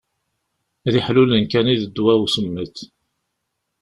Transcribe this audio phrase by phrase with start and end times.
[0.91, 2.75] D iḥlulen kan i d ddwa n usemmiḍ.